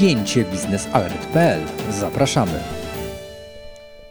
spięcie 0.00 0.44
biznesalert.pl. 0.44 1.62
Zapraszamy. 1.90 2.60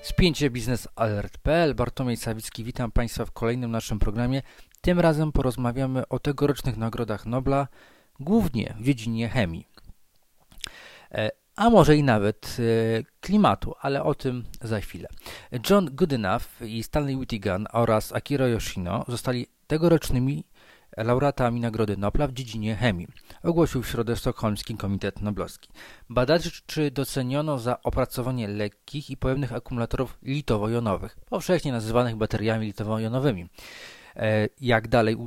Spięcie 0.02 0.50
biznesalert.pl. 0.50 1.76
Bartłomiej 1.76 2.18
Sawicki, 2.18 2.64
witam 2.64 2.92
Państwa 2.92 3.26
w 3.26 3.32
kolejnym 3.32 3.72
naszym 3.72 4.00
programie. 4.00 4.42
Tym 4.82 5.00
razem 5.00 5.32
porozmawiamy 5.32 6.08
o 6.08 6.20
tegorocznych 6.20 6.78
nagrodach 6.78 7.26
Nobla, 7.26 7.68
głównie 8.20 8.76
w 8.80 8.84
dziedzinie 8.84 9.30
chemii. 9.30 9.68
E, 11.12 11.30
a 11.56 11.70
może 11.70 11.98
i 11.98 12.04
nawet 12.04 12.58
e, 12.60 13.04
klimatu, 13.22 13.74
ale 13.82 14.04
o 14.04 14.16
tym 14.16 14.44
za 14.62 14.80
chwilę. 14.80 15.08
John 15.70 15.90
Goodenough 15.92 16.46
i 16.62 16.84
Stanley 16.84 17.16
Whittingham 17.16 17.66
oraz 17.74 18.14
Akira 18.14 18.48
Yoshino 18.48 19.06
zostali 19.08 19.48
tegorocznymi 19.68 20.44
laureatami 21.04 21.60
Nagrody 21.60 21.98
Nobla 21.98 22.28
w 22.28 22.34
dziedzinie 22.34 22.76
chemii, 22.76 23.08
ogłosił 23.44 23.84
w 23.84 23.88
środę 23.88 24.16
Sztokholmski 24.16 24.78
Komitet 24.78 25.22
Noblowski. 25.22 25.70
Badaczy 26.10 26.92
doceniono 26.92 27.60
za 27.60 27.82
opracowanie 27.84 28.48
lekkich 28.48 29.10
i 29.10 29.18
pojemnych 29.18 29.54
akumulatorów 29.54 30.18
litowo-jonowych, 30.24 31.18
powszechnie 31.30 31.72
nazywanych 31.72 32.16
bateriami 32.16 32.66
litowo-jonowymi. 32.74 33.48
E, 34.16 34.50
jak 34.62 34.88
dalej 34.88 35.18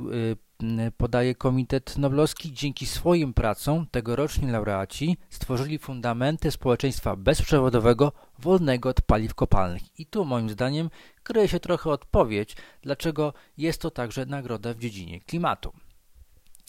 podaje 0.97 1.35
Komitet 1.35 1.97
Noblowski, 1.97 2.53
dzięki 2.53 2.85
swoim 2.85 3.33
pracom 3.33 3.87
tegoroczni 3.91 4.51
laureaci 4.51 5.17
stworzyli 5.29 5.79
fundamenty 5.79 6.51
społeczeństwa 6.51 7.15
bezprzewodowego, 7.15 8.11
wolnego 8.39 8.89
od 8.89 9.01
paliw 9.01 9.35
kopalnych. 9.35 9.99
I 9.99 10.05
tu 10.05 10.25
moim 10.25 10.49
zdaniem 10.49 10.89
kryje 11.23 11.47
się 11.47 11.59
trochę 11.59 11.89
odpowiedź, 11.89 12.55
dlaczego 12.81 13.33
jest 13.57 13.81
to 13.81 13.91
także 13.91 14.25
nagroda 14.25 14.73
w 14.73 14.79
dziedzinie 14.79 15.21
klimatu. 15.21 15.73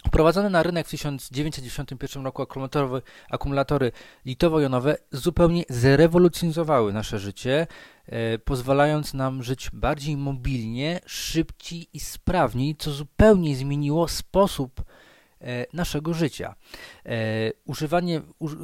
Wprowadzone 0.07 0.51
na 0.51 0.63
rynek 0.63 0.87
w 0.87 0.91
1991 0.91 2.25
roku 2.25 2.43
akumulatory, 2.43 3.03
akumulatory 3.31 3.93
litowo-jonowe 4.27 4.97
zupełnie 5.13 5.65
zrewolucjonizowały 5.69 6.93
nasze 6.93 7.19
życie, 7.19 7.67
e, 8.07 8.39
pozwalając 8.39 9.15
nam 9.15 9.43
żyć 9.43 9.71
bardziej 9.73 10.17
mobilnie, 10.17 11.01
szybciej 11.07 11.89
i 11.93 12.01
sprawniej, 12.01 12.77
co 12.77 12.91
zupełnie 12.91 13.57
zmieniło 13.57 14.09
sposób 14.09 14.85
e, 15.41 15.67
naszego 15.73 16.15
życia. 16.15 16.55
E, 17.07 17.17
używanie, 17.65 18.21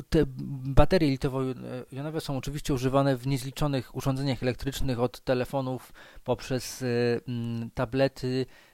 te 0.08 0.24
baterie 0.64 1.10
litowo-jonowe 1.10 2.20
są 2.20 2.36
oczywiście 2.36 2.74
używane 2.74 3.16
w 3.16 3.26
niezliczonych 3.26 3.96
urządzeniach 3.96 4.42
elektrycznych, 4.42 5.00
od 5.00 5.20
telefonów 5.20 5.92
poprzez 6.24 6.84
tablety, 7.74 8.46
E, 8.46 8.69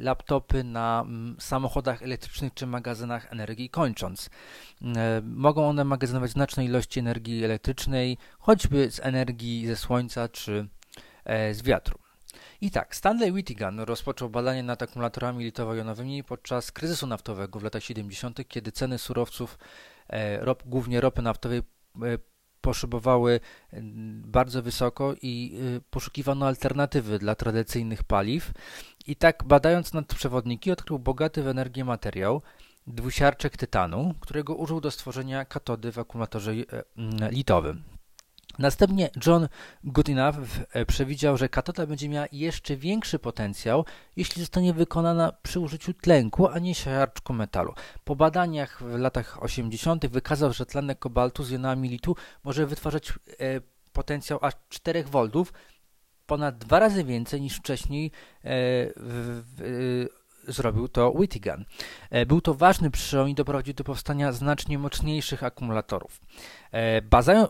laptopy 0.00 0.64
na 0.64 1.06
samochodach 1.38 2.02
elektrycznych 2.02 2.54
czy 2.54 2.66
magazynach 2.66 3.32
energii 3.32 3.70
kończąc. 3.70 4.30
E, 4.96 5.20
mogą 5.24 5.68
one 5.68 5.84
magazynować 5.84 6.30
znaczne 6.30 6.64
ilości 6.64 7.00
energii 7.00 7.44
elektrycznej, 7.44 8.18
choćby 8.38 8.90
z 8.90 9.00
energii 9.00 9.66
ze 9.66 9.76
słońca 9.76 10.28
czy 10.28 10.68
e, 11.24 11.54
z 11.54 11.62
wiatru. 11.62 11.98
I 12.60 12.70
tak, 12.70 12.96
Stanley 12.96 13.32
Whittingham 13.32 13.80
rozpoczął 13.80 14.30
badanie 14.30 14.62
nad 14.62 14.82
akumulatorami 14.82 15.44
litowo-jonowymi 15.44 16.24
podczas 16.24 16.72
kryzysu 16.72 17.06
naftowego 17.06 17.60
w 17.60 17.62
latach 17.62 17.84
70., 17.84 18.48
kiedy 18.48 18.72
ceny 18.72 18.98
surowców, 18.98 19.58
głównie 20.66 21.00
ropy 21.00 21.22
naftowej, 21.22 21.62
poszybowały 22.64 23.40
bardzo 24.26 24.62
wysoko 24.62 25.14
i 25.22 25.58
poszukiwano 25.90 26.46
alternatywy 26.46 27.18
dla 27.18 27.34
tradycyjnych 27.34 28.04
paliw. 28.04 28.52
I 29.06 29.16
tak 29.16 29.44
badając 29.44 29.92
nadprzewodniki 29.92 30.70
odkrył 30.70 30.98
bogaty 30.98 31.42
w 31.42 31.48
energię 31.48 31.84
materiał, 31.84 32.42
dwusiarczek 32.86 33.56
tytanu, 33.56 34.14
którego 34.20 34.54
użył 34.54 34.80
do 34.80 34.90
stworzenia 34.90 35.44
katody 35.44 35.92
w 35.92 35.98
akumulatorze 35.98 36.52
e, 36.52 36.56
mm, 36.96 37.30
litowym. 37.30 37.82
Następnie 38.58 39.10
John 39.26 39.48
Goodenough 39.84 40.36
e, 40.72 40.86
przewidział, 40.86 41.36
że 41.36 41.48
katoda 41.48 41.86
będzie 41.86 42.08
miała 42.08 42.26
jeszcze 42.32 42.76
większy 42.76 43.18
potencjał, 43.18 43.84
jeśli 44.16 44.42
zostanie 44.42 44.74
wykonana 44.74 45.32
przy 45.42 45.60
użyciu 45.60 45.94
tlenku, 45.94 46.48
a 46.48 46.58
nie 46.58 46.74
siarczku 46.74 47.32
metalu. 47.32 47.74
Po 48.04 48.16
badaniach 48.16 48.82
w 48.82 48.98
latach 48.98 49.42
80. 49.42 50.06
wykazał, 50.06 50.52
że 50.52 50.66
tlenek 50.66 50.98
kobaltu 50.98 51.44
z 51.44 51.50
jonami 51.50 51.88
litu 51.88 52.16
może 52.44 52.66
wytwarzać 52.66 53.10
e, 53.10 53.14
potencjał 53.92 54.38
aż 54.42 54.54
4 54.68 55.04
V, 55.04 55.28
ponad 56.26 56.58
dwa 56.58 56.78
razy 56.78 57.04
więcej 57.04 57.40
niż 57.40 57.56
wcześniej 57.56 58.06
e, 58.06 58.10
w, 58.96 59.42
w, 59.56 60.06
zrobił 60.48 60.88
to 60.88 61.10
Whittingham. 61.10 61.64
E, 62.10 62.26
był 62.26 62.40
to 62.40 62.54
ważny 62.54 62.90
przełom 62.90 63.28
i 63.28 63.34
doprowadził 63.34 63.74
do 63.74 63.84
powstania 63.84 64.32
znacznie 64.32 64.78
mocniejszych 64.78 65.44
akumulatorów. 65.44 66.20
E, 66.72 67.02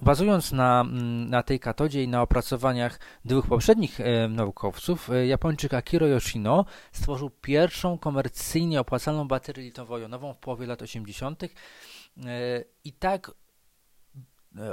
bazując 0.02 0.52
na, 0.52 0.84
na 1.28 1.42
tej 1.42 1.60
katodzie 1.60 2.02
i 2.02 2.08
na 2.08 2.22
opracowaniach 2.22 3.00
dwóch 3.24 3.46
poprzednich 3.46 3.98
naukowców, 4.28 5.10
Japończyk 5.26 5.74
Akiro 5.74 6.06
Yoshino 6.06 6.64
stworzył 6.92 7.30
pierwszą 7.30 7.98
komercyjnie 7.98 8.80
opłacalną 8.80 9.28
baterię 9.28 9.64
litowo-jonową 9.64 10.34
w 10.34 10.38
połowie 10.38 10.66
lat 10.66 10.82
80. 10.82 11.42
I 12.84 12.92
tak 12.92 13.30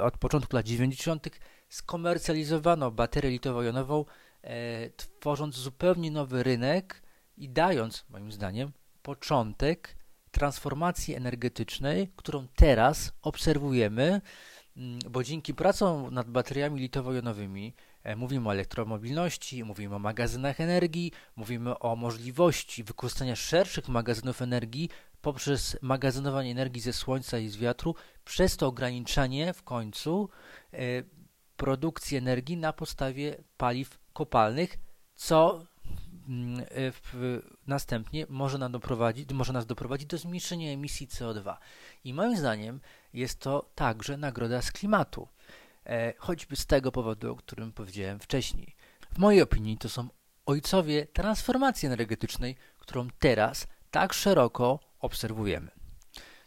od 0.02 0.18
początku 0.18 0.56
lat 0.56 0.66
90 0.66 1.28
skomercjalizowano 1.68 2.90
baterię 2.90 3.30
litowo-jonową, 3.30 4.04
e, 4.42 4.90
tworząc 4.90 5.56
zupełnie 5.56 6.10
nowy 6.10 6.42
rynek 6.42 7.01
i 7.36 7.48
dając, 7.48 8.04
moim 8.10 8.32
zdaniem, 8.32 8.72
początek 9.02 9.96
transformacji 10.30 11.14
energetycznej, 11.14 12.12
którą 12.16 12.46
teraz 12.56 13.12
obserwujemy, 13.22 14.20
mm, 14.76 14.98
bo 15.10 15.24
dzięki 15.24 15.54
pracom 15.54 16.14
nad 16.14 16.30
bateriami 16.30 16.80
litowo-jonowymi 16.80 17.72
e, 18.02 18.16
mówimy 18.16 18.48
o 18.48 18.52
elektromobilności, 18.52 19.64
mówimy 19.64 19.94
o 19.94 19.98
magazynach 19.98 20.60
energii, 20.60 21.12
mówimy 21.36 21.78
o 21.78 21.96
możliwości 21.96 22.84
wykorzystania 22.84 23.36
szerszych 23.36 23.88
magazynów 23.88 24.42
energii 24.42 24.90
poprzez 25.22 25.78
magazynowanie 25.82 26.50
energii 26.50 26.80
ze 26.80 26.92
słońca 26.92 27.38
i 27.38 27.48
z 27.48 27.56
wiatru, 27.56 27.94
przez 28.24 28.56
to 28.56 28.66
ograniczanie 28.66 29.52
w 29.52 29.62
końcu 29.62 30.28
e, 30.72 30.78
produkcji 31.56 32.16
energii 32.16 32.56
na 32.56 32.72
podstawie 32.72 33.36
paliw 33.56 33.98
kopalnych, 34.12 34.78
co 35.14 35.66
w, 36.92 37.40
następnie 37.66 38.26
może, 38.28 38.70
doprowadzić, 38.70 39.32
może 39.32 39.52
nas 39.52 39.66
doprowadzić 39.66 40.08
do 40.08 40.18
zmniejszenia 40.18 40.72
emisji 40.72 41.08
CO2. 41.08 41.56
I 42.04 42.14
moim 42.14 42.36
zdaniem 42.36 42.80
jest 43.14 43.40
to 43.40 43.70
także 43.74 44.16
nagroda 44.16 44.62
z 44.62 44.72
klimatu, 44.72 45.28
e, 45.86 46.14
choćby 46.18 46.56
z 46.56 46.66
tego 46.66 46.92
powodu, 46.92 47.32
o 47.32 47.36
którym 47.36 47.72
powiedziałem 47.72 48.20
wcześniej. 48.20 48.76
W 49.14 49.18
mojej 49.18 49.42
opinii 49.42 49.78
to 49.78 49.88
są 49.88 50.08
ojcowie 50.46 51.06
transformacji 51.06 51.86
energetycznej, 51.86 52.56
którą 52.78 53.08
teraz 53.18 53.66
tak 53.90 54.12
szeroko 54.12 54.80
obserwujemy. 55.00 55.70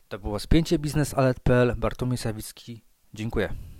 To 0.07 0.19
było 0.19 0.39
spięcie 0.39 0.79
biznesalert.pl. 0.79 1.75
Bartłomiej 1.77 2.17
Sawicki. 2.17 2.81
Dziękuję. 3.13 3.74